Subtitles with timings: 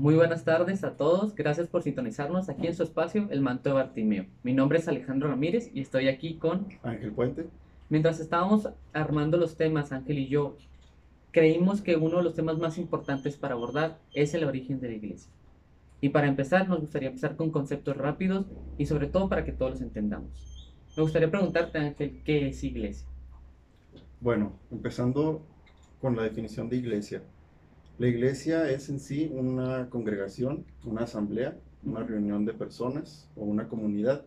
[0.00, 3.74] Muy buenas tardes a todos, gracias por sintonizarnos aquí en su espacio, El Manto de
[3.74, 4.24] Bartimeo.
[4.42, 7.48] Mi nombre es Alejandro Ramírez y estoy aquí con Ángel Puente.
[7.90, 10.56] Mientras estábamos armando los temas, Ángel y yo,
[11.32, 14.94] creímos que uno de los temas más importantes para abordar es el origen de la
[14.94, 15.30] iglesia.
[16.00, 18.46] Y para empezar, nos gustaría empezar con conceptos rápidos
[18.78, 20.72] y sobre todo para que todos los entendamos.
[20.96, 23.06] Me gustaría preguntarte, Ángel, ¿qué es iglesia?
[24.18, 25.42] Bueno, empezando
[26.00, 27.22] con la definición de iglesia.
[28.00, 33.68] La iglesia es en sí una congregación, una asamblea, una reunión de personas o una
[33.68, 34.24] comunidad.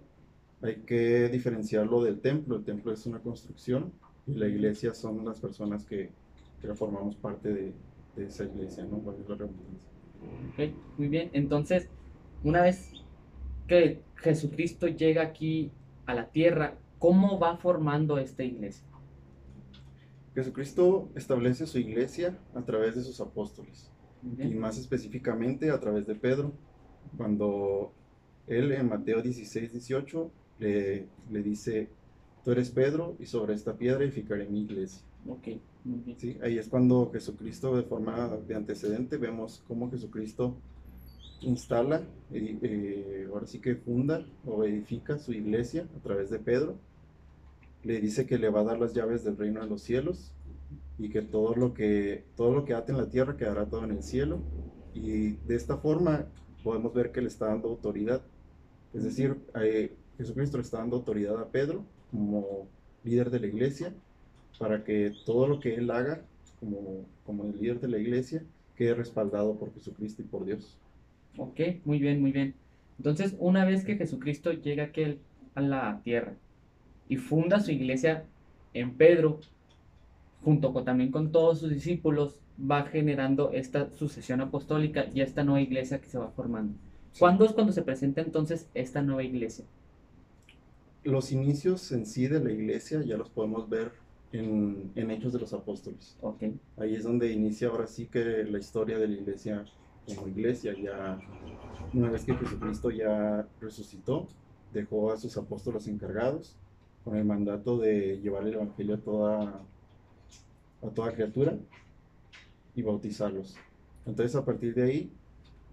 [0.62, 2.58] Hay que diferenciarlo del templo.
[2.58, 3.92] El templo es una construcción
[4.28, 6.12] y la iglesia son las personas que,
[6.62, 7.74] que formamos parte de,
[8.16, 8.98] de esa iglesia, ¿no?
[8.98, 11.32] Ok, muy bien.
[11.34, 11.90] Entonces,
[12.44, 12.94] una vez
[13.68, 15.72] que Jesucristo llega aquí
[16.06, 18.86] a la tierra, ¿cómo va formando esta iglesia?
[20.36, 23.92] Jesucristo establece su iglesia a través de sus apóstoles
[24.38, 26.54] y más específicamente a través de Pedro,
[27.18, 27.92] cuando
[28.48, 31.90] él en Mateo 16, 18 le, le dice,
[32.44, 35.04] tú eres Pedro y sobre esta piedra edificaré mi iglesia.
[35.28, 35.48] Ok,
[36.18, 36.38] ¿Sí?
[36.42, 40.56] Ahí es cuando Jesucristo de forma de antecedente vemos cómo Jesucristo
[41.42, 46.78] instala, eh, ahora sí que funda o edifica su iglesia a través de Pedro
[47.84, 50.34] le dice que le va a dar las llaves del reino de los cielos
[50.98, 53.92] y que todo lo que todo lo que ate en la tierra quedará todo en
[53.92, 54.42] el cielo
[54.94, 56.28] y de esta forma
[56.64, 58.22] podemos ver que le está dando autoridad
[58.94, 62.68] es decir eh, Jesucristo le está dando autoridad a Pedro como
[63.04, 63.94] líder de la iglesia
[64.60, 66.22] para que todo lo que él haga
[66.60, 68.44] como, como el líder de la iglesia
[68.76, 70.78] quede respaldado por Jesucristo y por Dios.
[71.38, 72.54] Ok, muy bien, muy bien.
[72.98, 75.20] Entonces, una vez que Jesucristo llega aquel
[75.56, 76.36] a la tierra,
[77.08, 78.26] y funda su iglesia
[78.74, 79.40] en Pedro,
[80.44, 85.62] junto con, también con todos sus discípulos, va generando esta sucesión apostólica y esta nueva
[85.62, 86.76] iglesia que se va formando.
[87.18, 89.66] ¿Cuándo es cuando se presenta entonces esta nueva iglesia?
[91.04, 93.92] Los inicios en sí de la iglesia ya los podemos ver
[94.32, 96.18] en, en Hechos de los Apóstoles.
[96.22, 96.58] Okay.
[96.78, 99.66] Ahí es donde inicia ahora sí que la historia de la iglesia
[100.08, 100.74] como iglesia.
[100.82, 101.20] Ya
[101.94, 104.28] una vez que Jesucristo ya resucitó,
[104.74, 106.58] dejó a sus apóstoles encargados
[107.04, 109.62] con el mandato de llevar el Evangelio a toda,
[110.82, 111.58] a toda criatura
[112.76, 113.56] y bautizarlos.
[114.06, 115.12] Entonces a partir de ahí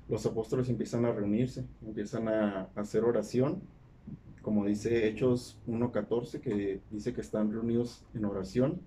[0.08, 3.60] los apóstoles empiezan a reunirse, empiezan a, hacer oración,
[4.42, 8.80] como dice Hechos 1.14, que dice que están reunidos en oración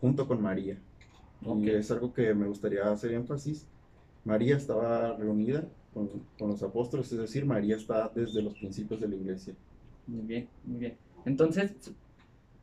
[0.00, 0.78] junto con María.
[1.42, 3.66] Y es algo que me gustaría hacer énfasis.
[4.24, 9.08] María estaba reunida con, con los apóstoles, es decir, María está desde los principios de
[9.08, 9.54] la iglesia.
[10.06, 11.09] Muy bien, muy bien.
[11.24, 11.92] Entonces,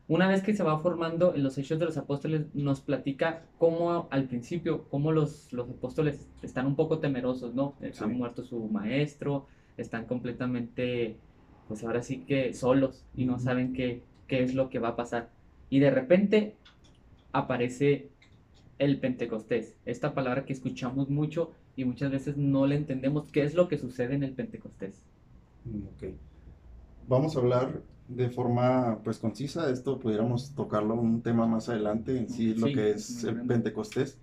[0.08, 4.08] una vez que se va formando en los Hechos de los Apóstoles, nos platica cómo
[4.10, 7.74] al principio, cómo los, los apóstoles están un poco temerosos, ¿no?
[8.00, 11.16] Han muerto su maestro, están completamente,
[11.68, 14.96] pues ahora sí que solos y no saben qué, qué es lo que va a
[14.96, 15.28] pasar.
[15.68, 16.56] Y de repente
[17.32, 18.08] aparece
[18.78, 23.54] el Pentecostés, esta palabra que escuchamos mucho y muchas veces no le entendemos qué es
[23.54, 25.02] lo que sucede en el Pentecostés.
[25.64, 26.14] Mm, ok.
[27.08, 32.28] Vamos a hablar de forma pues concisa, esto pudiéramos tocarlo un tema más adelante en
[32.30, 34.18] sí, lo que es el Pentecostés,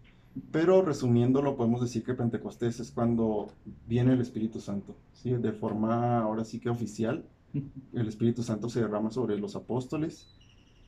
[0.52, 3.48] pero resumiéndolo podemos decir que Pentecostés es cuando
[3.88, 5.32] viene el Espíritu Santo, ¿sí?
[5.32, 7.24] de forma ahora sí que oficial,
[7.94, 10.36] el Espíritu Santo se derrama sobre los apóstoles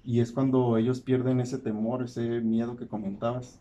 [0.03, 3.59] y es cuando ellos pierden ese temor, ese miedo que comentabas,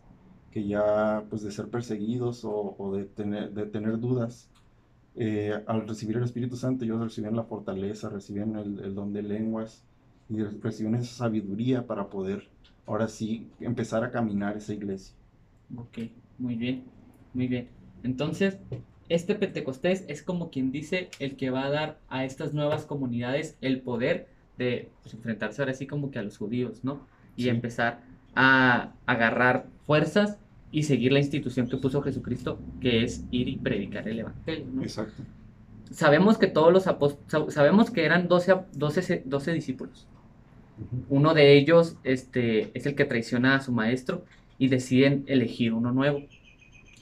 [0.49, 4.49] que ya pues de ser perseguidos o, o de, tener, de tener dudas,
[5.19, 9.83] eh, al recibir el Espíritu Santo, ellos reciben la fortaleza, reciben el, don de lenguas
[10.29, 12.47] y reciben esa sabiduría para poder
[12.85, 15.15] ahora sí empezar a caminar esa iglesia.
[15.75, 16.83] Ok, muy bien,
[17.33, 17.67] muy bien.
[18.03, 18.59] Entonces,
[19.09, 23.57] este Pentecostés es como quien dice el que va a dar a estas nuevas comunidades
[23.61, 24.27] el poder
[24.59, 27.07] de pues, enfrentarse ahora sí como que a los judíos, ¿no?
[27.35, 28.01] Y empezar
[28.35, 30.37] a agarrar fuerzas
[30.71, 34.65] y seguir la institución que puso Jesucristo, que es ir y predicar el Evangelio.
[34.81, 35.23] Exacto.
[35.91, 40.07] Sabemos que todos los apóstoles, sabemos que eran 12, 12, 12 discípulos.
[41.09, 44.25] Uno de ellos este, es el que traiciona a su maestro
[44.59, 46.21] y deciden elegir uno nuevo.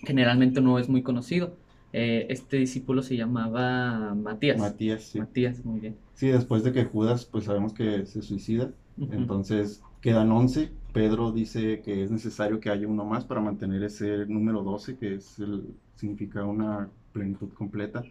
[0.06, 1.56] Generalmente no es muy conocido.
[1.92, 4.60] Eh, este discípulo se llamaba Matías.
[4.60, 5.20] Matías, sí.
[5.20, 5.96] Matías, muy bien.
[6.14, 8.72] Sí, después de que Judas, pues sabemos que se suicida.
[8.98, 14.26] Entonces quedan 11 Pedro dice que es necesario que haya uno más para mantener ese
[14.28, 15.66] número 12, que es el,
[15.96, 18.02] significa una plenitud completa.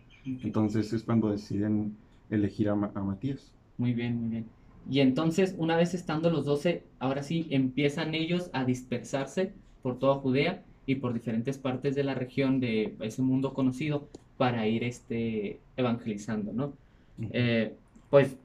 [0.43, 1.97] Entonces es cuando deciden
[2.29, 3.51] elegir a, Matías.
[3.79, 4.45] Muy bien, muy bien.
[4.91, 10.17] Y entonces, una vez estando los 12, ahora sí empiezan ellos a dispersarse por toda
[10.17, 15.59] Judea y por diferentes partes de la región de ese mundo conocido para ir este,
[15.79, 16.75] evangelizando, ¿no?
[17.33, 17.75] Eh,
[18.11, 18.37] pues,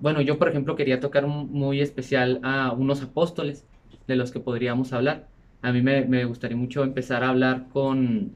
[0.00, 3.66] bueno, yo por ejemplo quería tocar muy especial a unos apóstoles
[4.06, 5.28] de los que podríamos hablar.
[5.62, 8.32] A mí me, me gustaría mucho empezar a hablar con,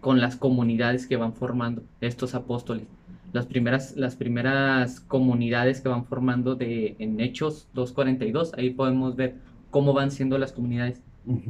[0.00, 2.86] con las comunidades que van formando estos apóstoles.
[3.32, 9.36] Las primeras, las primeras comunidades que van formando de, en Hechos 2.42, ahí podemos ver
[9.70, 11.00] cómo van siendo las comunidades.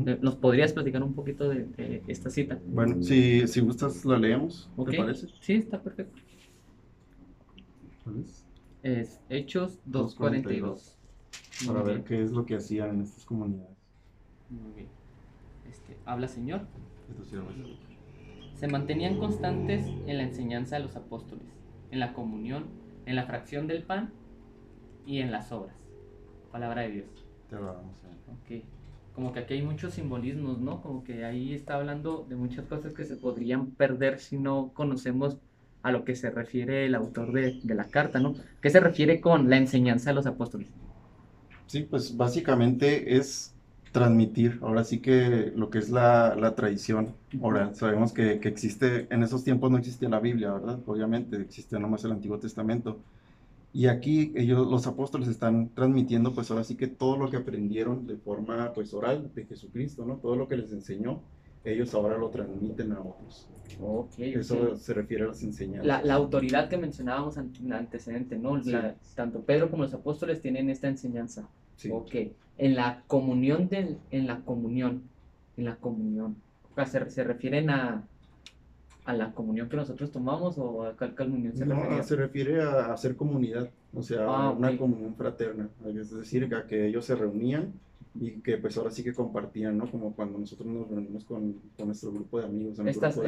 [0.07, 2.59] Eh, ¿Nos podrías platicar un poquito de, esta cita?
[2.69, 5.27] Bueno, si, si gustas la leemos, ¿te parece?
[5.41, 6.17] Sí, está perfecto.
[8.85, 9.21] Es?
[9.29, 10.97] Hechos 2.42.
[11.67, 13.77] Para ver qué es lo que hacían en estas comunidades.
[14.49, 14.89] Muy bien.
[15.69, 16.63] Este, Habla Señor.
[18.55, 21.47] Se mantenían constantes en la enseñanza de los apóstoles,
[21.91, 22.67] en la comunión,
[23.07, 24.13] en la fracción del pan
[25.05, 25.77] y en las obras.
[26.53, 27.27] Palabra de Dios.
[27.51, 27.97] Te lo vamos
[28.29, 28.65] Ok
[29.15, 30.83] como que aquí hay muchos simbolismos, ¿no?
[30.83, 35.39] Como que ahí está hablando de muchas cosas que se podrían perder si no conocemos
[35.85, 38.35] a lo que se refiere el autor de, la carta, ¿no?
[38.63, 40.69] ¿Qué se refiere con la enseñanza de los apóstoles?
[41.67, 43.55] Sí, pues básicamente es
[43.93, 47.75] transmitir, ahora sí que lo que es la, tradición oral.
[47.75, 50.81] Sabemos que, que, existe, en esos tiempos no existía la Biblia, ¿verdad?
[50.87, 52.99] Obviamente existía nomás el Antiguo Testamento.
[53.75, 58.07] Y aquí ellos, los apóstoles están transmitiendo, pues ahora sí que todo lo que aprendieron
[58.07, 60.17] de forma, pues oral de Jesucristo, ¿no?
[60.17, 61.21] Todo lo que les enseñó,
[61.65, 63.49] ellos ahora lo transmiten a otros.
[63.81, 65.87] Okay, Eso se refiere a las enseñanzas.
[65.87, 68.61] La, la autoridad que mencionábamos en antecedente, ¿no?
[69.15, 71.49] tanto Pedro como los apóstoles tienen esta enseñanza.
[71.77, 71.91] Sí.
[71.91, 72.15] Ok.
[72.59, 75.03] En la comunión, del, en la comunión,
[75.57, 76.37] en la comunión.
[76.71, 78.07] O sea, se refieren a,
[79.05, 82.93] a la comunión que nosotros tomamos o a cuál comunión se no, se refiere a
[82.93, 87.73] hacer comunidad, o sea, ah, una comunión fraterna, es decir, a que ellos se reunían
[88.15, 89.91] y que pues ahora sí que compartían, ¿no?
[89.91, 92.79] Como cuando nosotros nos reunimos con, con nuestro grupo de amigos.
[92.81, 93.19] Estas,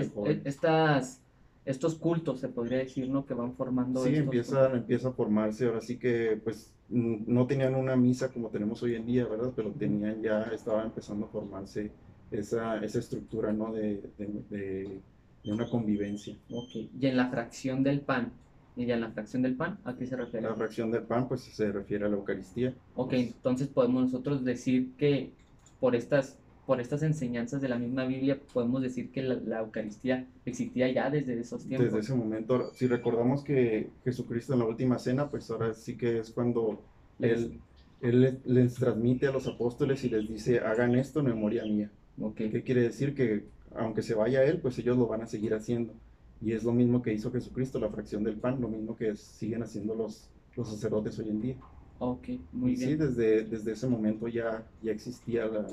[0.45, 1.21] estas,
[1.65, 3.27] estos cultos, se podría decir, ¿no?
[3.27, 4.05] Que van formando.
[4.05, 8.83] Sí, empieza, empieza a formarse, ahora sí que pues no tenían una misa como tenemos
[8.83, 9.53] hoy en día, ¿verdad?
[9.57, 11.91] Pero tenían ya, estaba empezando a formarse
[12.31, 13.73] esa, esa estructura, ¿no?
[13.73, 15.01] de, de
[15.47, 16.37] de una convivencia.
[16.51, 18.33] Ok, y en la fracción del pan,
[18.77, 20.47] ¿y en la fracción del pan a qué se refiere?
[20.47, 22.75] La fracción del pan pues se refiere a la Eucaristía.
[22.95, 25.33] Ok, entonces podemos nosotros decir que
[25.81, 30.91] por estas, por estas enseñanzas de la misma Biblia podemos decir que la, Eucaristía existía
[30.93, 31.87] ya desde esos tiempos.
[31.87, 36.19] Desde ese momento, si recordamos que Jesucristo en la última cena, pues ahora sí que
[36.19, 36.83] es cuando
[37.19, 37.61] él,
[38.03, 41.91] él les transmite a los apóstoles y les dice, hagan esto en memoria mía.
[42.21, 42.51] Okay.
[42.51, 43.15] ¿Qué quiere decir?
[43.15, 43.45] Que
[43.75, 45.95] aunque se vaya él, pues ellos lo van a seguir haciendo.
[46.43, 49.63] Y es lo mismo que hizo Jesucristo, la fracción del pan, lo mismo que siguen
[49.63, 51.57] haciendo los, los sacerdotes hoy en día.
[51.99, 52.91] Ok, muy bien.
[52.91, 55.67] Sí, desde, desde ese momento ya, ya existía la,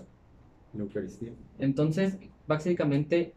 [0.78, 1.32] Eucaristía.
[1.60, 2.18] Entonces,
[2.48, 3.34] básicamente,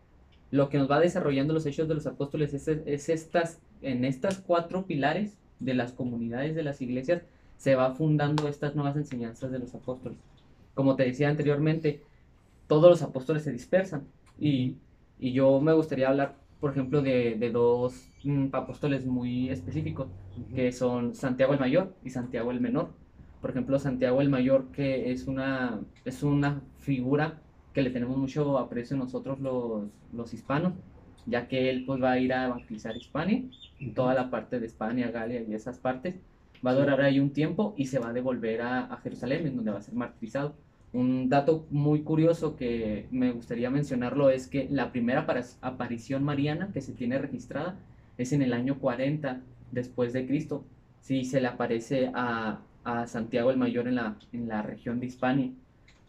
[0.51, 4.39] lo que nos va desarrollando los hechos de los apóstoles es, es estas, en estas
[4.39, 7.23] cuatro pilares de las comunidades de las iglesias,
[7.59, 10.19] se va fundando estas nuevas enseñanzas de los apóstoles.
[10.75, 12.03] Como te decía anteriormente,
[12.67, 14.07] todos los apóstoles se dispersan,
[14.39, 14.77] y,
[15.19, 20.09] y yo me gustaría hablar, por ejemplo, de, de dos mm, apóstoles muy específicos,
[20.55, 22.91] que son Santiago el Mayor y Santiago el Menor.
[23.41, 27.43] Por ejemplo, Santiago el Mayor, que es una, es una figura
[27.73, 30.73] que le tenemos mucho aprecio nosotros los, los hispanos,
[31.27, 33.45] ya que él pues va a ir a evangelizar Hispania,
[33.95, 36.17] toda la parte de España, Galia y esas partes.
[36.67, 39.57] Va a durar ahí un tiempo y se va a devolver a, a Jerusalén, en
[39.57, 40.55] donde va a ser martirizado.
[40.97, 45.27] Un dato muy curioso que me gustaría mencionarlo es que la primera
[45.61, 47.77] aparición mariana que se tiene registrada
[48.17, 50.65] es en el año 40 después de Cristo.
[51.03, 52.63] Sí, se le aparece a,
[53.09, 55.53] Santiago el Mayor en la, en la región de Hispania.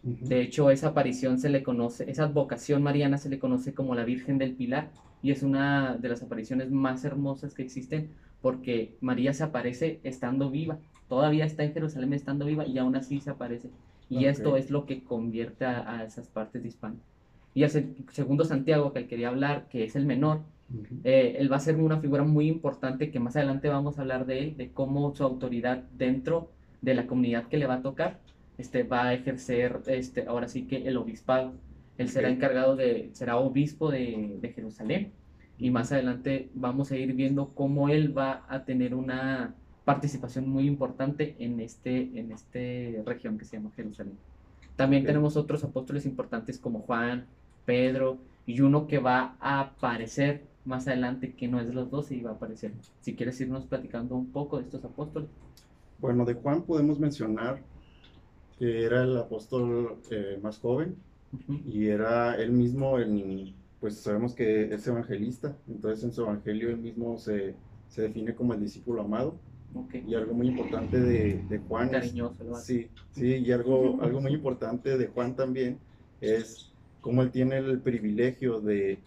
[0.03, 4.05] De hecho, esa aparición se le conoce, esa advocación mariana se le conoce como la
[4.05, 4.91] Virgen del Pilar
[5.21, 10.49] y es una de las apariciones más hermosas que existen porque María se aparece estando
[10.49, 10.77] viva,
[11.09, 13.69] todavía está en Jerusalén estando viva y aún así se aparece.
[14.09, 16.99] Y esto es lo que convierte a, esas partes de Hispania.
[17.53, 20.41] Y el segundo Santiago, que él quería hablar, que es el menor,
[21.03, 24.25] eh, él va a ser una figura muy importante que más adelante vamos a hablar
[24.25, 28.19] de él, de cómo su autoridad dentro de la comunidad que le va a tocar
[28.57, 31.53] este, va a ejercer este, ahora sí que el obispado.
[31.97, 35.13] Él será encargado de, será obispo de, de Jerusalén.
[35.57, 39.55] Y más adelante vamos a ir viendo cómo él va a tener una
[39.87, 44.17] participación muy importante en este en este región que se llama Jerusalén.
[44.75, 47.25] También tenemos otros apóstoles importantes como Juan,
[47.65, 52.11] Pedro y uno que va a aparecer más adelante que no es de los dos
[52.11, 52.73] y va a aparecer.
[52.99, 55.29] Si quieres irnos platicando un poco de estos apóstoles.
[55.99, 57.61] Bueno, de Juan podemos mencionar
[58.59, 60.97] que era el apóstol eh, más joven,
[61.65, 66.77] y era él mismo, el, pues sabemos que es evangelista, entonces en su evangelio él
[66.77, 67.55] mismo se,
[67.87, 69.35] se define como el discípulo amado.
[70.07, 71.89] Y algo muy importante de, de Juan.
[71.89, 75.79] Cariñoso, sí, sí, y algo, algo muy importante de Juan también
[76.21, 78.99] es cómo él tiene el privilegio de,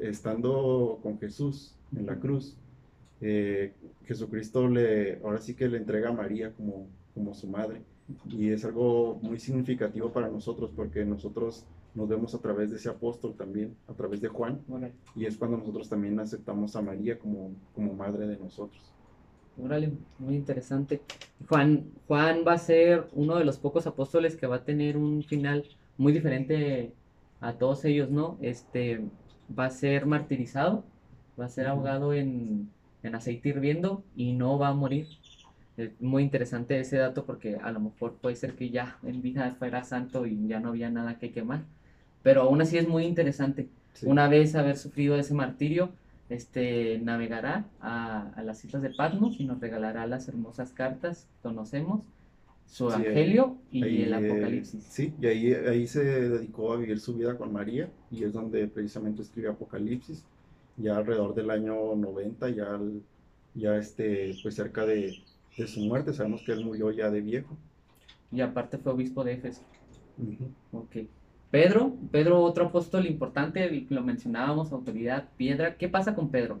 [0.00, 2.56] estando con Jesús en la cruz,
[3.20, 3.72] eh,
[4.04, 7.82] Jesucristo le, ahora sí que le entrega a María como, como su madre.
[8.28, 11.64] Y es algo muy significativo para nosotros porque nosotros
[11.94, 14.60] nos vemos a través de ese apóstol también, a través de Juan.
[15.14, 18.91] Y es cuando nosotros también aceptamos a María como, como madre de nosotros.
[19.56, 21.02] Órale, muy interesante.
[21.48, 25.22] Juan, Juan va a ser uno de los pocos apóstoles que va a tener un
[25.24, 25.64] final
[25.98, 26.94] muy diferente
[27.40, 28.38] a todos ellos, ¿no?
[28.40, 29.10] Este
[29.56, 30.84] va a ser martirizado,
[31.38, 32.70] va a ser ahogado en,
[33.02, 35.06] en aceite hirviendo y no va a morir.
[35.76, 39.54] Es muy interesante ese dato porque a lo mejor puede ser que ya en vida
[39.58, 41.64] fuera santo y ya no había nada que quemar.
[42.22, 43.68] Pero aún así es muy interesante.
[44.02, 45.90] Una vez haber sufrido ese martirio,
[46.32, 52.02] este, navegará a, las islas de Patmos y nos regalará las hermosas cartas que conocemos,
[52.66, 54.82] su evangelio y el Apocalipsis.
[54.84, 58.66] sí, y ahí, ahí se dedicó a vivir su vida con María y es donde
[58.66, 60.24] precisamente escribe Apocalipsis,
[60.76, 62.80] ya alrededor del año 90, ya,
[63.54, 65.22] ya este, pues cerca de,
[65.56, 67.56] de su muerte, sabemos que él murió ya de viejo.
[68.30, 69.62] Y aparte fue obispo de Éfeso.
[70.72, 70.96] Ok.
[71.52, 75.76] Pedro, Pedro, otro apóstol importante, lo mencionábamos, autoridad, piedra.
[75.76, 76.60] ¿Qué pasa con Pedro?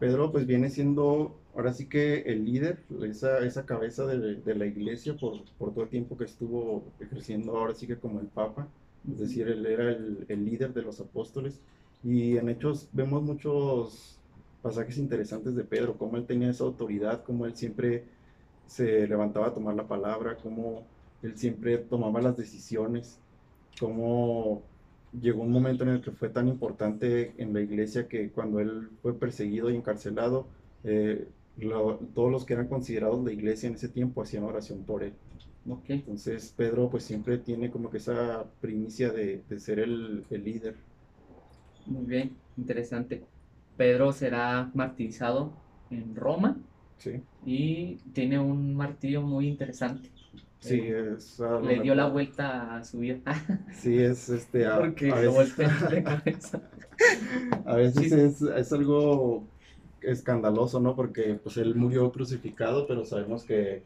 [0.00, 5.16] Pedro pues viene siendo ahora sí que el líder, esa, esa cabeza de, la iglesia
[5.16, 8.66] por, por, todo el tiempo que estuvo ejerciendo ahora sí que como el Papa,
[9.08, 11.60] es decir, él era el, el líder de los apóstoles.
[12.02, 14.18] Y en Hechos vemos muchos
[14.62, 18.02] pasajes interesantes de Pedro, cómo él tenía esa autoridad, cómo él siempre
[18.66, 20.82] se levantaba a tomar la palabra, cómo
[21.22, 23.21] él siempre tomaba las decisiones
[23.78, 24.62] cómo
[25.20, 28.88] llegó un momento en el que fue tan importante en la iglesia que cuando él
[29.02, 30.46] fue perseguido y encarcelado,
[30.84, 31.28] eh,
[32.14, 35.12] todos los que eran considerados la iglesia en ese tiempo hacían oración por él.
[35.68, 35.96] Okay.
[35.96, 40.74] Entonces Pedro pues siempre tiene como que esa primicia de, ser el, el, líder.
[41.86, 43.22] Muy bien, interesante.
[43.76, 45.52] Pedro será martirizado
[45.90, 46.56] en Roma
[46.98, 47.22] sí.
[47.44, 50.08] y tiene un martirio muy interesante.
[50.62, 51.42] Sí, eh, es.
[51.64, 53.20] Le dio la vuelta a su vida.
[53.74, 54.64] sí, es este.
[54.66, 55.54] A, Porque a veces,
[57.66, 59.44] a veces es, es, algo
[60.00, 60.94] escandaloso, ¿no?
[60.94, 63.82] Porque pues él murió crucificado, pero sabemos que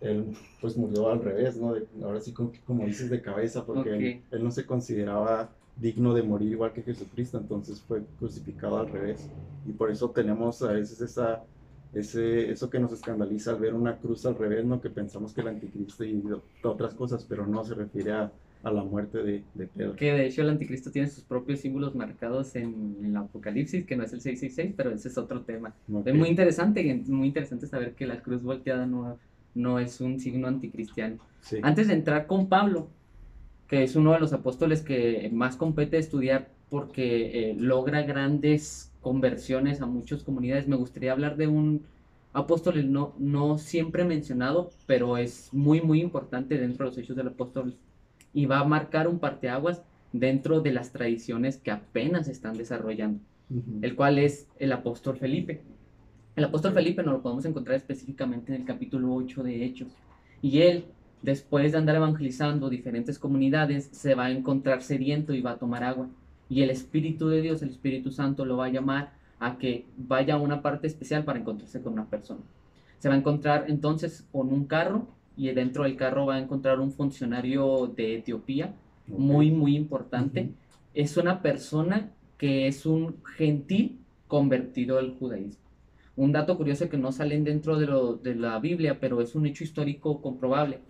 [0.00, 1.74] él pues murió al revés, ¿no?
[2.04, 6.52] ahora sí, como, como, dices, de cabeza, porque él, no se consideraba digno de morir
[6.52, 9.28] igual que Jesucristo, entonces fue crucificado al revés.
[9.66, 11.42] Y por eso tenemos a veces esa
[11.92, 14.80] ese, eso que nos escandaliza al ver una cruz al revés, ¿no?
[14.80, 16.22] que pensamos que el anticristo y
[16.62, 18.32] otras cosas, pero no se refiere a,
[18.62, 19.96] a la muerte de, de, Pedro.
[19.96, 24.04] Que de hecho el anticristo tiene sus propios símbolos marcados en, el Apocalipsis, que no
[24.04, 25.74] es el 666, pero ese es otro tema.
[26.04, 29.18] Es muy interesante, muy interesante saber que la cruz volteada no,
[29.54, 31.18] no es un signo anticristiano.
[31.62, 32.88] Antes de entrar con Pablo,
[33.66, 39.82] que es uno de los apóstoles que más compete estudiar porque eh, logra grandes conversiones
[39.82, 40.68] a muchas comunidades.
[40.68, 41.82] Me gustaría hablar de un
[42.32, 47.28] apóstol no, no siempre mencionado, pero es muy, muy importante dentro de los hechos del
[47.28, 47.76] apóstol
[48.32, 49.82] y va a marcar un parteaguas
[50.12, 53.20] dentro de las tradiciones que apenas están desarrollando,
[53.82, 55.60] el cual es el apóstol Felipe.
[56.36, 59.88] El apóstol Felipe nos lo podemos encontrar específicamente en el capítulo 8 de Hechos.
[60.40, 60.84] Y él,
[61.20, 65.84] después de andar evangelizando diferentes comunidades, se va a encontrar sediento y va a tomar
[65.84, 66.08] agua
[66.52, 70.34] y el Espíritu de Dios, el Espíritu Santo, lo va a llamar a que vaya
[70.34, 72.42] a una parte especial para encontrarse con una persona.
[72.98, 76.78] Se va a encontrar entonces con un carro y dentro del carro va a encontrar
[76.78, 78.74] un funcionario de Etiopía,
[79.06, 80.50] muy, muy importante.
[80.92, 85.64] Es una persona que es un gentil convertido al judaísmo.
[86.16, 89.46] Un dato curioso que no salen dentro de, lo, de la Biblia, pero es un
[89.46, 90.80] hecho histórico comprobable,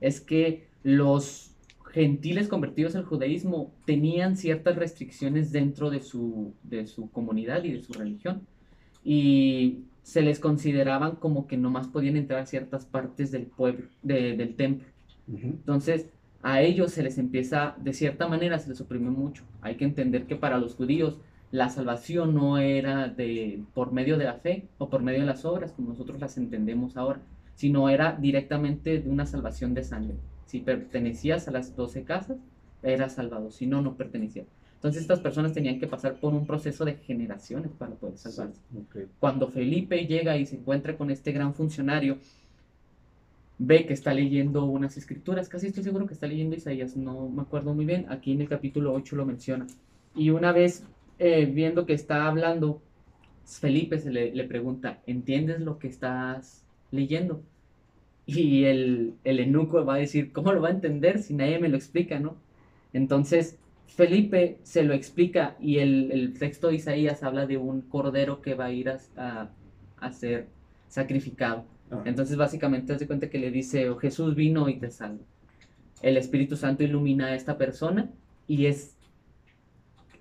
[0.00, 1.51] es que los
[1.92, 7.82] gentiles convertidos al judaísmo tenían ciertas restricciones dentro de su, de su comunidad y de
[7.82, 8.46] su religión.
[9.04, 14.54] Y se les consideraban como que nomás podían entrar a ciertas partes del pueblo, del
[14.56, 14.88] templo.
[15.28, 16.06] Entonces,
[16.42, 19.44] a ellos se les empieza, de cierta manera, se les oprime mucho.
[19.60, 21.18] Hay que entender que para los judíos
[21.50, 25.44] la salvación no era de, por medio de la fe o por medio de las
[25.44, 27.20] obras, como nosotros las entendemos ahora,
[27.54, 30.16] sino era directamente de una salvación de sangre.
[30.52, 32.36] Si pertenecías a las 12 casas,
[32.82, 34.46] eras salvado, si no, no pertenecías.
[34.74, 38.60] Entonces estas personas tenían que pasar por un proceso de generaciones para poder salvarse.
[39.18, 42.18] Cuando Felipe llega y se encuentra con este gran funcionario,
[43.56, 47.40] ve que está leyendo unas escrituras, casi estoy seguro que está leyendo Isaías, no me
[47.40, 49.66] acuerdo muy bien, aquí en el capítulo 8 lo menciona.
[50.14, 50.84] Y una vez
[51.18, 52.82] eh, viendo que está hablando,
[53.46, 57.42] Felipe se le, le, pregunta, ¿entiendes lo que estás leyendo?
[58.26, 61.68] Y el, el eunuco va a decir, ¿cómo lo va a entender si nadie me
[61.68, 62.36] lo explica, no?
[62.92, 68.40] Entonces, Felipe se lo explica y el, el texto de Isaías habla de un cordero
[68.40, 69.50] que va a ir a,
[69.98, 70.48] a, ser
[70.88, 71.64] sacrificado.
[71.90, 72.02] Ah.
[72.06, 75.24] Entonces, básicamente, hace cuenta que le dice, oh, Jesús vino y te salva.
[76.00, 78.10] El Espíritu Santo ilumina a esta persona
[78.48, 78.96] y es,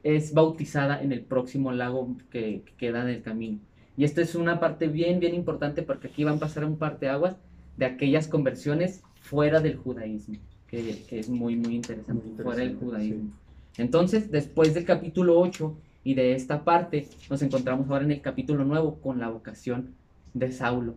[0.03, 3.59] es bautizada en el próximo lago que, queda en el camino.
[3.97, 7.05] Y esta es una parte bien, bien importante porque aquí van a pasar un parte
[7.05, 7.37] de aguas
[7.81, 10.35] de aquellas conversiones fuera del judaísmo,
[10.67, 13.31] que, es muy, muy interesante, fuera del judaísmo.
[13.75, 18.63] Entonces, después del capítulo 8 y de esta parte, nos encontramos ahora en el capítulo
[18.65, 19.95] nuevo con la vocación
[20.35, 20.93] de Saulo.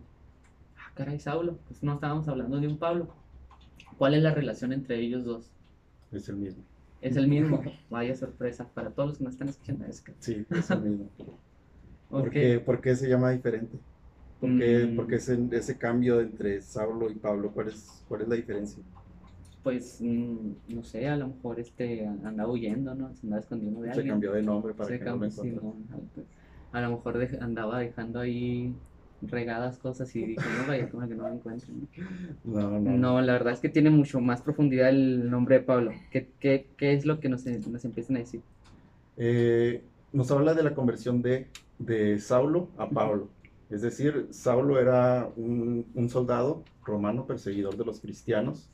[0.77, 3.07] Ah, caray, Saulo, pues no estábamos hablando de un Pablo.
[3.97, 5.49] ¿Cuál es la relación entre ellos dos?
[6.11, 6.61] Es el mismo.
[7.01, 7.63] Es el mismo.
[7.89, 9.85] Vaya sorpresa para todos los que nos están escuchando.
[10.19, 11.09] Sí, es el mismo.
[12.11, 13.75] ¿Por, qué, se llama diferente?
[14.39, 15.13] ¿Por qué, mm.
[15.13, 17.51] ese, ese, cambio entre Saulo y Pablo?
[17.51, 18.83] ¿Cuál es, cuál es la diferencia?
[19.63, 23.13] Pues, mm, no sé, a lo mejor este andaba huyendo, ¿no?
[23.15, 24.05] Se andaba escondiendo de alguien.
[24.05, 25.57] Se cambió de nombre para que no me sí,
[26.71, 28.75] A lo mejor andaba dejando ahí
[29.21, 31.87] regadas cosas y dijo, no vaya, como que no me encuentren.
[32.43, 32.91] No, no.
[32.91, 35.91] No, la verdad es que tiene mucho más profundidad el nombre de Pablo.
[36.11, 38.41] ¿Qué, qué, qué es lo que nos, nos empiezan a decir?
[39.17, 39.81] Eh,
[40.13, 41.47] nos habla de la conversión de,
[41.79, 43.29] de Saulo a Pablo.
[43.69, 48.69] Es decir, Saulo era un, un, soldado romano perseguidor de los cristianos.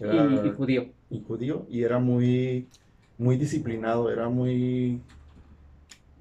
[0.00, 0.86] y, judío.
[1.10, 2.66] Y judío, y era muy,
[3.18, 5.00] muy disciplinado, era muy,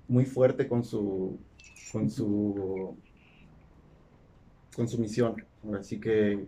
[0.07, 1.39] muy fuerte con su,
[1.91, 2.95] con su
[4.75, 5.35] con su misión.
[5.77, 6.45] Así que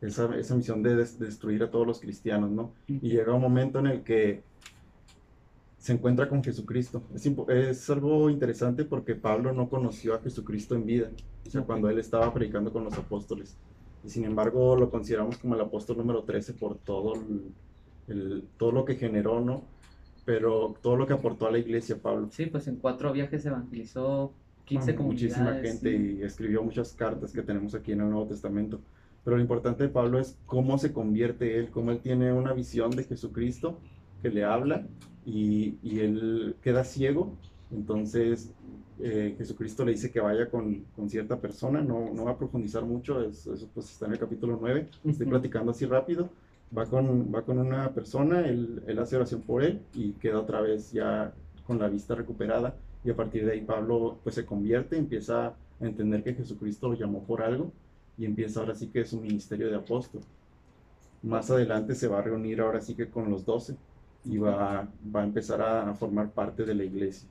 [0.00, 2.72] esa, esa misión de, destruir a todos los cristianos, ¿no?
[2.86, 4.42] Y llega un momento en el que
[5.82, 7.02] se encuentra con Jesucristo.
[7.12, 11.10] Es, es, algo interesante porque Pablo no conoció a Jesucristo en vida,
[11.44, 13.56] o sea, cuando él estaba predicando con los apóstoles.
[14.04, 17.14] Y sin embargo lo consideramos como el apóstol número 13 por todo,
[18.06, 19.64] el, todo lo que generó, ¿no?
[20.24, 22.28] Pero todo lo que aportó a la iglesia, Pablo.
[22.30, 24.32] Sí, pues en cuatro viajes evangelizó
[24.66, 28.80] 15 Muchísima gente y escribió muchas cartas que tenemos aquí en el Nuevo Testamento.
[29.24, 32.92] Pero lo importante de Pablo es cómo se convierte él, cómo él tiene una visión
[32.92, 33.80] de Jesucristo
[34.22, 34.86] que le habla
[35.26, 37.36] y, y él queda ciego.
[37.70, 38.52] Entonces
[39.00, 42.84] eh, Jesucristo le dice que vaya con, con cierta persona, no, no, va a profundizar
[42.84, 46.30] mucho, eso, pues está en el capítulo 9, estoy platicando así rápido.
[46.76, 50.62] Va con, va con una persona, él, él hace oración por él y queda otra
[50.62, 51.34] vez ya
[51.66, 55.54] con la vista recuperada y a partir de ahí Pablo pues se convierte, empieza a
[55.80, 57.72] entender que Jesucristo lo llamó por algo
[58.16, 60.22] y empieza ahora sí que es un ministerio de apóstol.
[61.22, 63.76] Más adelante se va a reunir ahora sí que con los doce
[64.24, 67.28] y va, va a empezar a, formar parte de la iglesia.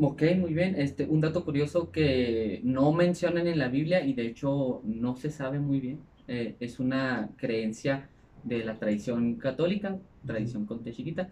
[0.00, 0.74] Ok, muy bien.
[0.78, 5.30] Este, un dato curioso que no mencionan en la Biblia y de hecho no se
[5.30, 6.00] sabe muy bien.
[6.28, 8.08] Eh, es una creencia
[8.44, 11.28] de la tradición católica, tradición conte chiquita,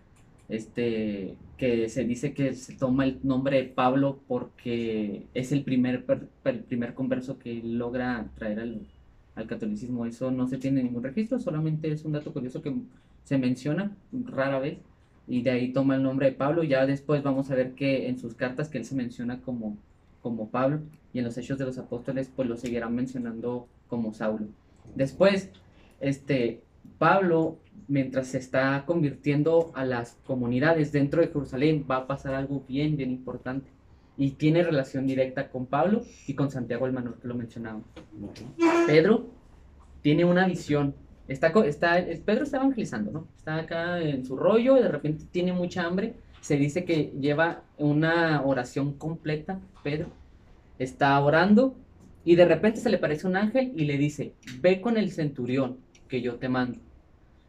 [0.49, 6.05] este, que se dice que se toma el nombre de Pablo porque es el primer,
[6.45, 8.87] el primer converso que logra traer al,
[9.37, 10.05] al, catolicismo.
[10.05, 12.75] Eso no se tiene ningún registro, solamente es un dato curioso que
[13.25, 14.79] se menciona rara vez
[15.31, 16.65] y de ahí toma el nombre de Pablo.
[16.65, 19.79] Ya después vamos a ver que en sus cartas que él se menciona como,
[20.21, 20.81] como Pablo
[21.13, 24.47] y en los Hechos de los Apóstoles pues lo seguirán mencionando como Saulo.
[24.97, 25.51] Después,
[26.01, 26.63] este,
[26.99, 32.65] Pablo mientras se está convirtiendo a las comunidades dentro de Jerusalén, va a pasar algo
[32.69, 33.69] bien, bien importante.
[34.17, 37.81] Y tiene relación directa con Pablo y con Santiago el Menor, que lo mencionaba.
[38.87, 39.27] Pedro
[40.03, 40.95] tiene una visión.
[41.31, 43.29] Está, está, Pedro está evangelizando, ¿no?
[43.37, 46.15] Está acá en su rollo y de repente tiene mucha hambre.
[46.41, 50.09] Se dice que lleva una oración completa, Pedro.
[50.81, 51.77] Está orando
[52.25, 55.77] y de repente se le parece un ángel y le dice, ve con el centurión
[56.09, 56.81] que yo te mando.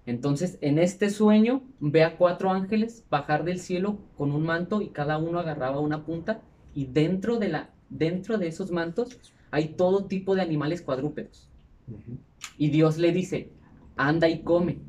[0.05, 4.89] Entonces, en este sueño, ve a cuatro ángeles bajar del cielo con un manto y
[4.89, 6.41] cada uno agarraba una punta
[6.75, 9.17] y dentro de, la, dentro de esos mantos
[9.49, 11.49] hay todo tipo de animales cuadrúpedos.
[12.59, 13.49] Y Dios le dice,
[14.07, 14.79] anda y come.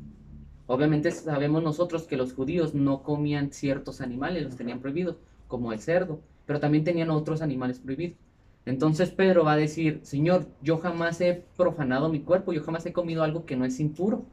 [0.67, 5.79] Obviamente sabemos nosotros que los judíos no comían ciertos animales, los tenían prohibidos, como el
[5.79, 8.17] cerdo, pero también tenían otros animales prohibidos.
[8.65, 12.93] Entonces Pedro va a decir, Señor, yo jamás he profanado mi cuerpo, yo jamás he
[12.93, 14.25] comido algo que no es impuro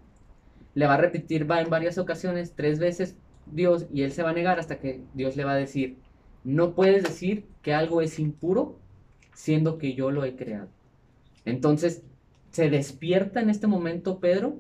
[0.75, 3.17] le va a repetir va en varias ocasiones, tres veces
[3.47, 5.97] Dios, y él se va a negar hasta que Dios le va a decir,
[6.45, 8.79] no puedes decir que algo es impuro
[9.35, 10.69] siendo que yo lo he creado.
[11.45, 12.03] Entonces,
[12.51, 14.59] se despierta en este momento Pedro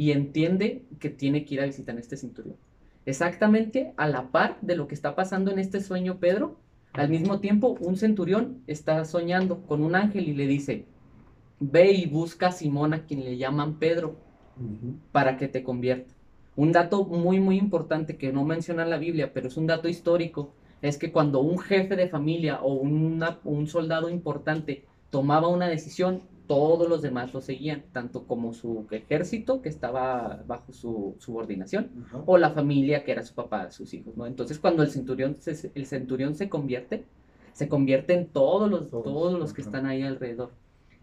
[0.00, 2.56] y entiende que tiene que ir a visitar este centurión.
[3.04, 6.56] Exactamente a la par de lo que está pasando en este sueño Pedro,
[6.94, 10.86] al mismo tiempo un centurión está soñando con un ángel y le dice,
[11.58, 14.16] ve y busca a Simón a quien le llaman Pedro
[15.12, 16.14] para que te convierta.
[16.56, 20.54] Un dato muy muy importante que no menciona la Biblia, pero es un dato histórico,
[20.80, 26.88] es que cuando un jefe de familia o un soldado importante tomaba una decisión, todos
[26.88, 31.92] los demás lo seguían, tanto como su ejército que estaba bajo su subordinación,
[32.26, 34.26] o la familia que era su papá, sus hijos, ¿no?
[34.26, 37.04] Entonces cuando el centurión se, el centurión se convierte,
[37.52, 40.50] se convierte en todos los, todos, los que están ahí alrededor.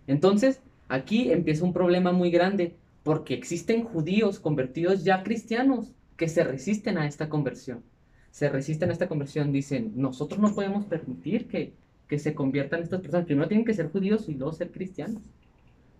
[0.05, 6.43] Entonces, aquí empieza un problema muy grande, porque existen judíos convertidos ya cristianos que se
[6.43, 7.83] resisten a esta conversión.
[8.31, 11.71] Se resisten a esta conversión, dicen, nosotros no podemos permitir que,
[12.07, 13.25] que se conviertan estas personas.
[13.25, 15.21] Primero tienen que ser judíos y luego ser cristianos.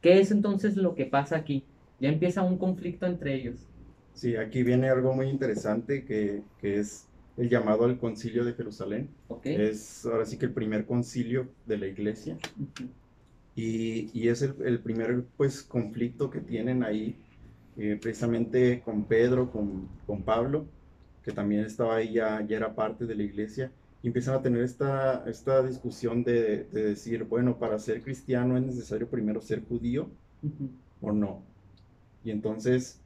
[0.01, 1.63] ¿Qué es entonces lo que pasa aquí?
[1.99, 3.67] Ya empieza un conflicto entre ellos.
[4.13, 9.09] Sí, aquí viene algo muy interesante que, que es el llamado al concilio de Jerusalén.
[9.43, 12.37] Es ahora sí que el primer concilio de la iglesia.
[13.55, 17.15] y, y, es el, el, primer pues conflicto que tienen ahí
[17.77, 20.65] eh, precisamente con Pedro, con, con, Pablo,
[21.23, 23.71] que también estaba ahí, ya, ya era parte de la iglesia
[24.03, 28.63] y empiezan a tener esta, esta discusión de, de, decir, bueno, para ser cristiano es
[28.63, 30.09] necesario primero ser judío
[31.01, 31.43] o no.
[32.23, 33.01] Y entonces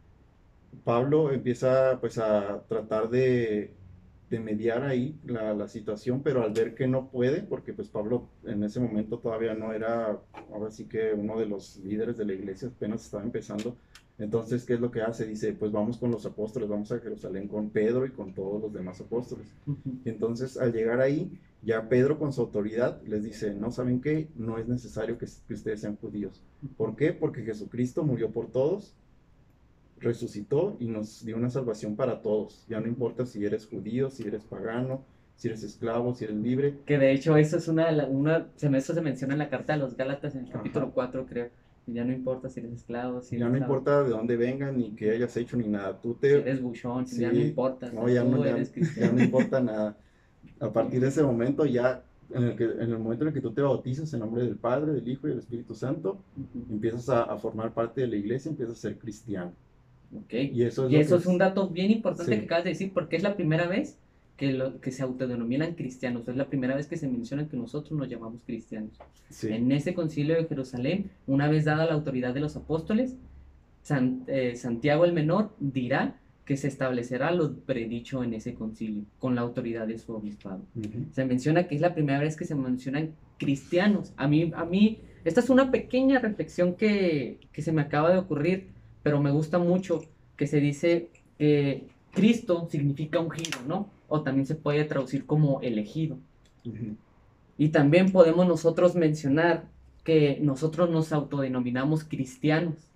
[0.83, 3.73] Pablo empieza pues a tratar de,
[4.29, 8.29] de mediar ahí la, la, situación, pero al ver que no puede, porque pues Pablo
[8.45, 10.19] en ese momento todavía no era,
[10.51, 13.75] ahora sí que uno de los líderes de la iglesia, apenas estaba empezando,
[14.23, 15.25] entonces, ¿qué es lo que hace?
[15.25, 18.73] Dice, pues vamos con los apóstoles, vamos a Jerusalén con Pedro y con todos los
[18.73, 19.47] demás apóstoles.
[20.05, 24.27] Y entonces, al llegar ahí, ya Pedro con su autoridad les dice, no saben qué,
[24.35, 26.41] no es necesario que, ustedes sean judíos.
[26.77, 27.13] ¿Por qué?
[27.13, 28.93] Porque Jesucristo murió por todos,
[29.99, 32.65] resucitó y nos dio una salvación para todos.
[32.67, 35.03] Ya no importa si eres judío, si eres pagano,
[35.35, 36.75] si eres esclavo, si eres libre.
[36.85, 39.95] Que de hecho eso es una, una eso se menciona en la carta de los
[39.95, 41.49] Gálatas en el capítulo 4, creo
[41.87, 45.11] ya no importa si eres esclavo, si Ya no importa de dónde vengan, ni qué
[45.11, 45.99] hayas hecho, ni nada.
[45.99, 46.29] Tú te...
[46.29, 47.91] Si eres buchón, ya no importa.
[47.91, 49.97] No, ya no, ya, no importa nada.
[50.59, 53.41] A partir de ese momento, ya en el, que, en el momento en el que
[53.41, 56.21] tú te bautizas en nombre del Padre, del Hijo y del Espíritu Santo,
[56.69, 59.51] empiezas a, a, formar parte de la iglesia, empiezas a ser cristiano.
[60.25, 60.51] Okay.
[60.53, 63.15] Y eso es, y eso es un dato bien importante que acabas de decir, porque
[63.15, 63.97] es la primera vez
[64.41, 66.27] que, lo, que se autodenominan cristianos.
[66.27, 68.89] Es la primera vez que se menciona que nosotros nos llamamos cristianos.
[69.43, 73.15] En ese concilio de Jerusalén, una vez dada la autoridad de los apóstoles,
[74.25, 79.41] eh, Santiago el Menor dirá que se establecerá lo predicho en ese concilio, con la
[79.41, 80.61] autoridad de su obispado.
[81.11, 84.11] Se menciona que es la primera vez que se mencionan cristianos.
[84.17, 88.17] A mí, a mí esta es una pequeña reflexión que, que se me acaba de
[88.17, 88.69] ocurrir,
[89.03, 90.01] pero me gusta mucho,
[90.35, 94.00] que se dice que Cristo significa ungido, ¿no?
[94.11, 96.17] O también se puede traducir como elegido.
[97.57, 99.69] Y también podemos nosotros mencionar
[100.03, 102.89] que nosotros nos autodenominamos cristianos.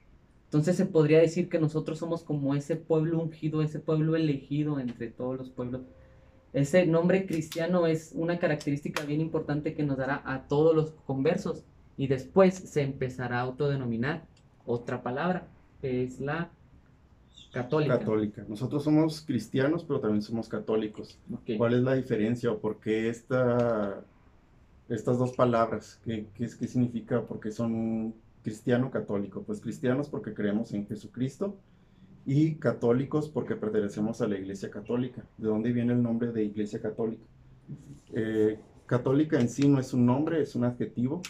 [0.44, 5.08] Entonces se podría decir que nosotros somos como ese pueblo ungido, ese pueblo elegido entre
[5.08, 5.84] todos los pueblos.
[6.52, 11.64] Ese nombre cristiano es una característica bien importante que nos dará a todos los conversos
[11.96, 14.26] y después se empezará a autodenominar
[14.66, 15.48] otra palabra,
[15.80, 16.52] que es la
[17.56, 18.00] Católica.
[18.00, 18.46] Católica.
[18.50, 21.18] Nosotros somos cristianos, pero también somos católicos.
[21.58, 24.04] ¿Cuál es la diferencia o por qué esta,
[24.90, 26.02] estas dos palabras?
[26.04, 27.22] ¿Qué, qué, qué significa?
[27.22, 28.14] Porque son
[28.44, 29.44] cristiano católico.
[29.44, 31.56] Pues cristianos porque creemos en Jesucristo
[32.26, 35.24] y católicos porque pertenecemos a la Iglesia Católica.
[35.38, 37.24] ¿De dónde viene el nombre de Iglesia Católica?
[38.14, 41.22] Eh, católica en sí no es un nombre, es un adjetivo,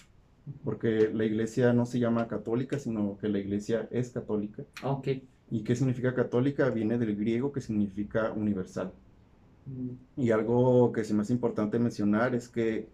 [0.64, 4.64] porque la iglesia no se llama católica, sino que la iglesia es católica.
[4.84, 5.08] Ok.
[5.52, 6.70] ¿Y qué significa católica?
[6.70, 8.92] Viene del griego que significa universal.
[9.66, 10.22] Mm.
[10.22, 12.88] Y algo que es más importante mencionar es que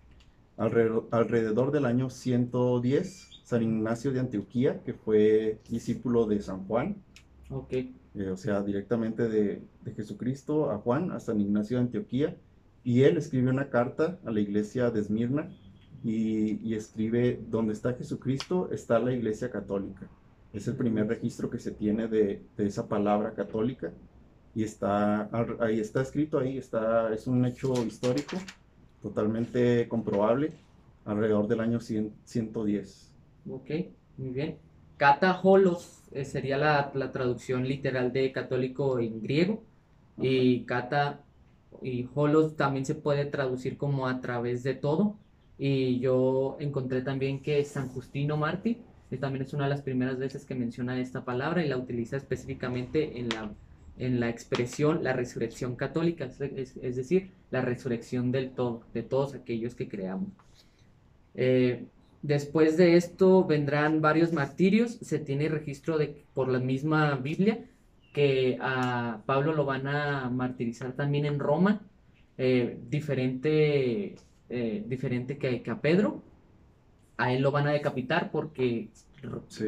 [0.58, 6.98] alrededor, del año 110, San Ignacio de Antioquía, que fue discípulo de San Juan,
[7.50, 7.96] okay.
[8.14, 9.62] Eh, o sea, directamente de,
[9.96, 12.38] Jesucristo a Juan, a San Ignacio de Antioquía,
[12.84, 15.50] y él escribe una carta a la iglesia de Esmirna
[16.04, 20.10] y, y escribe, donde está Jesucristo está la iglesia católica.
[20.54, 23.92] Es el primer registro que se tiene de, esa palabra católica.
[24.54, 25.30] Y está
[25.62, 28.36] ahí está escrito ahí está es un hecho histórico
[29.02, 30.52] totalmente comprobable
[31.06, 33.14] alrededor del año 110
[33.50, 33.72] ok
[34.18, 34.58] muy bien.
[34.98, 39.64] Cataholos eh, sería la, traducción literal de católico en griego.
[40.18, 41.24] Y cata
[41.82, 45.16] y holos también se puede traducir como a través de todo.
[45.58, 48.38] Y yo encontré también que San Justino
[49.18, 53.20] También es una de las primeras veces que menciona esta palabra y la utiliza específicamente
[53.20, 53.52] en la,
[53.98, 59.76] en la expresión la resurrección católica, es, decir, la resurrección del todo, de todos aquellos
[59.76, 60.30] que creamos.
[61.36, 61.86] Eh,
[62.22, 67.66] después de esto vendrán varios martirios, se tiene registro de, por la misma Biblia
[68.14, 71.82] que a Pablo lo van a martirizar también en Roma,
[72.38, 74.16] eh, diferente,
[74.50, 76.24] eh, diferente que, a Pedro.
[77.22, 78.90] A él lo van a decapitar porque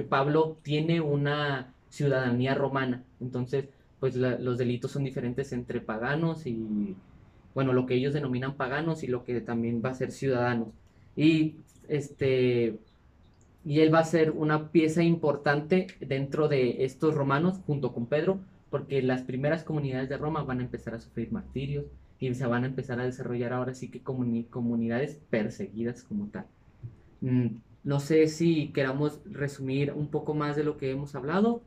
[0.10, 3.04] Pablo tiene una ciudadanía romana.
[3.22, 3.66] Entonces,
[4.00, 6.96] pues los delitos son diferentes entre paganos y,
[7.54, 10.70] bueno, lo que ellos denominan paganos y lo que también va a ser ciudadanos.
[11.16, 12.80] Y este
[13.64, 18.40] y él va a ser una pieza importante dentro de estos romanos junto con Pedro,
[18.72, 21.86] porque las primeras comunidades de Roma van a empezar a sufrir martirios
[22.20, 26.48] y se van a empezar a desarrollar ahora sí que comunidades perseguidas como tal.
[27.24, 27.48] Mm,
[27.84, 31.62] no sé si queramos resumir un poco más de lo que hemos hablado.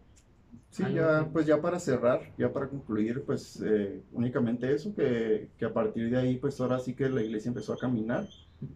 [0.71, 5.65] Sí, ya, pues ya para cerrar, ya para concluir, pues eh, únicamente eso, que, que,
[5.65, 8.29] a partir de ahí, pues ahora sí que la iglesia empezó a caminar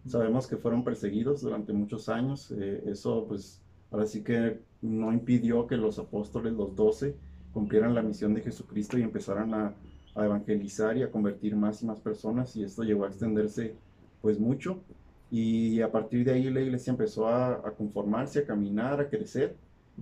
[0.07, 2.51] Sabemos que fueron perseguidos durante muchos años.
[2.51, 7.15] Eh, eso, pues, ahora sí que no impidió que los apóstoles, los doce,
[7.53, 9.73] cumplieran la misión de Jesucristo y empezaran a,
[10.13, 12.55] evangelizar y a convertir más y más personas.
[12.55, 13.75] Y esto llegó a extenderse,
[14.21, 14.79] pues, mucho.
[15.31, 19.55] Y a partir de ahí la iglesia empezó a, a conformarse, a caminar, a crecer.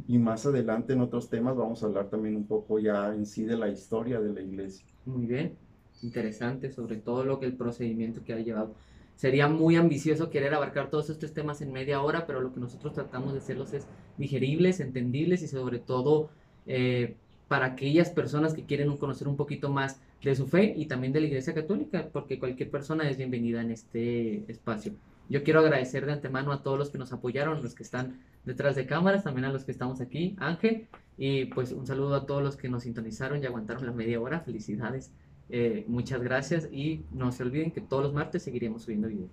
[0.08, 3.44] Y más adelante en otros temas vamos a hablar también un poco ya en sí
[3.46, 4.86] de la historia de la iglesia.
[5.06, 5.56] Muy bien,
[6.02, 8.74] interesante sobre todo lo que el procedimiento que ha llevado
[9.16, 12.94] sería muy ambicioso querer abarcar todos estos temas en media hora, pero lo que nosotros
[12.94, 13.86] tratamos de hacerlos es
[14.18, 16.30] digeribles, entendibles y sobre todo
[16.66, 17.16] eh,
[17.50, 21.20] para aquellas personas que quieren conocer un poquito más de su fe y también de
[21.20, 24.94] la Iglesia Católica, porque cualquier persona es bienvenida en este espacio.
[25.30, 28.76] Yo quiero agradecer de antemano a todos los que nos apoyaron, los que están detrás
[28.76, 30.88] de cámaras, también a los que estamos aquí, Ángel,
[31.18, 34.40] y pues un saludo a todos los que nos sintonizaron y aguantaron la media hora.
[34.40, 35.12] Felicidades.
[35.52, 39.32] Eh, muchas gracias y no se olviden que todos los martes seguiremos subiendo videos.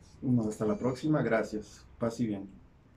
[0.48, 1.84] Hasta la próxima, gracias.
[1.98, 2.65] Paz y bien.